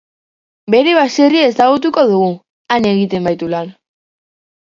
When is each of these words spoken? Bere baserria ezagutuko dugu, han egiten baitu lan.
Bere 0.75 0.93
baserria 0.99 1.49
ezagutuko 1.49 2.05
dugu, 2.13 2.29
han 2.77 2.89
egiten 2.93 3.29
baitu 3.31 3.51
lan. 3.55 3.69